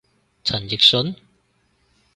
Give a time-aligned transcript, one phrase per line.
[0.43, 1.15] 陳奕迅？